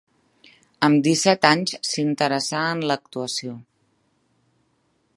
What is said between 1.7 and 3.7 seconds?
s'interessà en l'actuació.